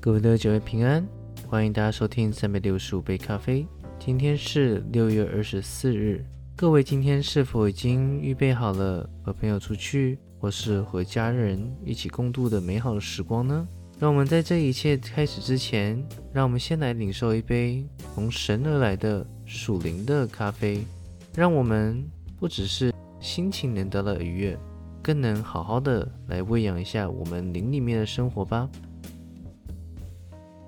[0.00, 1.04] 各位的九位平安，
[1.48, 3.66] 欢迎大家收听三百六十五杯咖啡。
[3.98, 6.24] 今天是六月二十四日，
[6.54, 13.66] 各位今天是否已经预备好了和朋友出去，或是和家人一起共度的美好的时光呢？
[13.98, 16.00] 让我们在这一切开始之前，
[16.32, 17.84] 让我们先来领受一杯
[18.14, 20.84] 从神而来的属灵的咖啡，
[21.34, 22.08] 让我们
[22.38, 24.56] 不只是心情能得到愉悦，
[25.02, 28.70] 更能好好的来喂养一下我们灵里面的生活吧。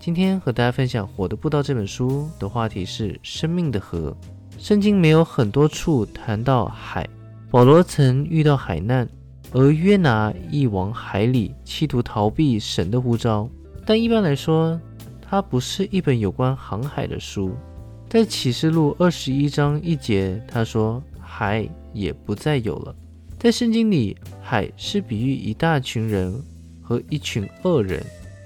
[0.00, 4.16] 今天和大家分享《火的步道》这本书的话题是生命的河。
[4.56, 7.06] 圣经没有很多处谈到海。
[7.50, 9.06] 保罗曾遇到海难，
[9.52, 13.46] 而约拿亦往海里，企图逃避神的呼召。
[13.84, 14.80] 但一般来说，
[15.20, 17.54] 它不是一本有关航海的书。
[18.08, 22.96] 在启示录二十一章一节，他说：“海也不再有了。”
[23.38, 26.42] 在圣经里，海是比喻一大群人
[26.80, 28.02] 和一群恶人。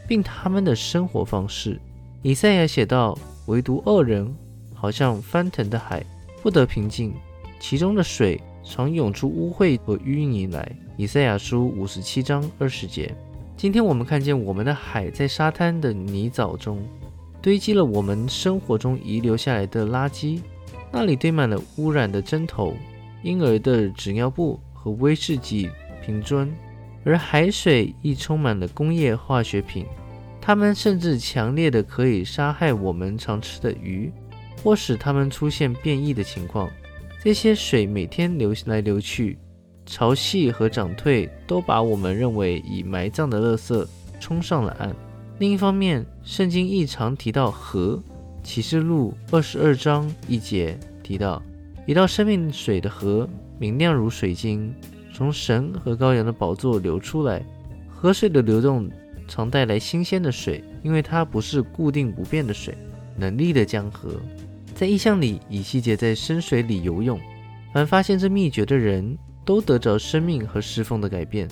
[0.06, 1.80] 并他们的生活方式，
[2.22, 4.34] 以赛亚写道：“唯独恶人，
[4.74, 6.04] 好像翻腾的海，
[6.42, 7.14] 不得平静，
[7.58, 13.12] 其中的水常涌出污秽和淤泥来。”以赛亚书五十七章二十节。
[13.56, 16.80] 今天我们看见我们的海在沙滩的泥沼中
[17.40, 20.40] 堆积了我们生活中遗留下来的垃圾，
[20.92, 22.74] 那里堆满了污染的针头、
[23.22, 25.68] 婴儿的纸尿布和威士忌
[26.00, 26.48] 瓶樽。
[27.04, 29.84] 而海水亦充满了工业化学品，
[30.40, 34.10] 它们甚至强烈的可以杀害我们常吃的鱼，
[34.62, 36.70] 或使它们出现变异的情况。
[37.22, 39.38] 这些水每天流来流去，
[39.86, 43.86] 潮汐和涨退都把我们认为已埋葬的垃圾
[44.18, 44.94] 冲上了岸。
[45.38, 48.02] 另一方面，圣经亦常提到河，
[48.42, 51.42] 启示录二十二章一节提到
[51.86, 54.74] 一道生命水的河，明亮如水晶。
[55.14, 57.40] 从神和羔羊的宝座流出来，
[57.88, 58.90] 河水的流动
[59.28, 62.76] 常带来新鲜的水，因为它不是固定不变的水。
[63.16, 64.20] 能力的江河，
[64.74, 67.16] 在意象里，以西结在深水里游泳。
[67.72, 71.48] 凡发现这秘诀的人都得着生命和侍奉的改变。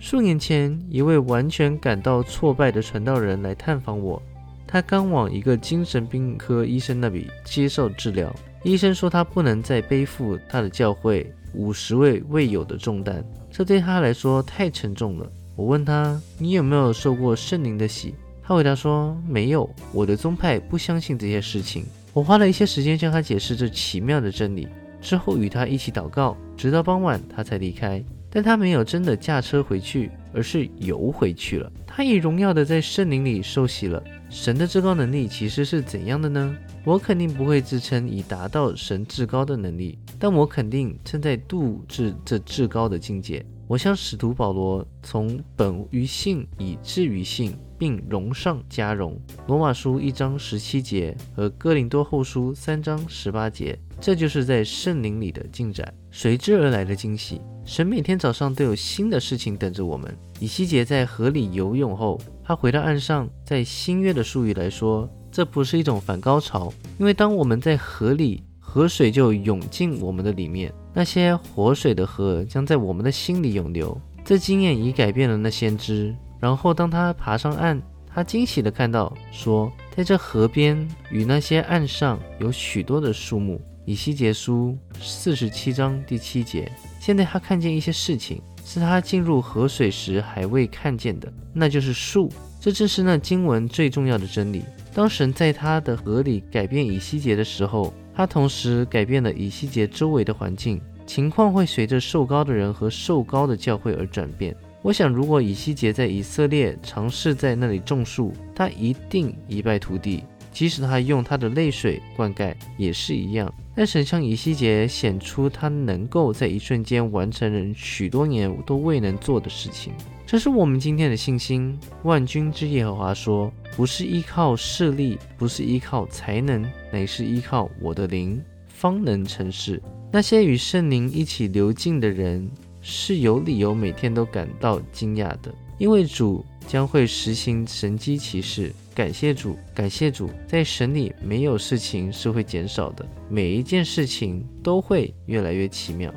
[0.00, 4.20] 数年前，一位完全感到挫败的传道人来探访我，
[4.66, 8.34] 他刚往一个精神病科医生那里接受治疗。
[8.64, 11.32] 医生说他不能再背负他的教会。
[11.52, 15.30] 五十位未有的重担，这对他来说太沉重了。
[15.54, 24.66] 我问他：“你有没有受过圣灵的洗？”他回答说：“没有，我的宗派不相信这些事情。”我花了一些时间向他解释这奇妙的真理，
[25.00, 28.02] 之后与他一起祷告，直到傍晚他才离开。
[28.28, 31.70] 但他没有真的驾车回去，而是游回去了。
[31.86, 34.02] 他以荣耀的在圣灵里受洗了。
[34.30, 36.56] 神的至高能力其实是怎样的呢？
[36.84, 43.44] 我肯定不会自称已达到神至高的能力，但我肯定正在度至这至高的境界。
[43.66, 49.14] 我向使徒保罗从本于性以至于性，并荣上加荣。
[49.46, 57.42] 罗马书一章十七节和哥林多后书三章十八节，这就是在圣灵里的进展，随之而来的惊喜。
[57.62, 60.16] 神每天早上都有新的事情等着我们。
[60.40, 65.06] 以西结在河里游泳后，他回到岸上，在新约的术语来说。
[65.30, 74.00] 这不是一种反高潮，因为当我们在河里，河水就涌进我们的里面，那些活水的河将在我们的心里涌流。
[74.24, 76.16] 这经验已改变了那先知。
[76.44, 83.58] 然后当他爬上岸，他惊喜地看到，说在这河边与那些岸上有许多的树木。
[83.86, 86.70] 以西结书四十七章第七节。
[87.00, 92.30] 现在他看见一些事情，是他进入河水时还未看见的，那就是树。
[92.60, 94.64] 这正是那经文最重要的真理。
[94.92, 100.78] 当神在他的河里改变以西结的时候，他同时改变了以西结周围的环境。
[101.06, 104.54] 情况会随着受高的人和受高的教会而转变。
[104.84, 110.22] 我想，如果以西结在以色列尝试在那里种树，他一定一败涂地。
[110.52, 113.50] 即使他用他的泪水灌溉，也是一样。
[113.74, 119.94] 但神向以西结显出他能够在一瞬间完成人许多年都未能做的事情。
[120.26, 121.78] 这是我们今天的信心。
[122.02, 128.38] 万军之耶和华说：“不是依靠势力，不是依靠才能，乃是依靠我的灵，
[128.68, 129.82] 方能成事。”
[130.12, 132.48] 那些与圣灵一起流进的人
[132.86, 138.70] 是有理由每天都感到惊讶的，因为主将会实行神机骑士。
[138.94, 146.12] 感谢主，感谢主，在神里没有事情是会减少的，每一件事情都会越来越奇妙。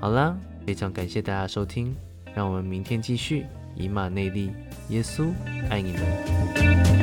[0.00, 0.36] 好啦，
[0.66, 1.94] 非常感谢大家收听。
[2.34, 3.44] 让我们明天继续
[3.76, 4.50] 以马内利，
[4.88, 5.26] 耶稣
[5.70, 6.95] 爱你们。